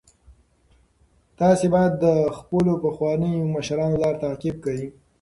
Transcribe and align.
تاسي 1.39 1.67
باید 1.73 1.93
د 2.05 2.05
خپلو 2.37 2.73
پخوانیو 2.83 3.51
مشرانو 3.55 4.01
لار 4.03 4.15
تعقیب 4.23 4.55
کړئ. 4.65 4.83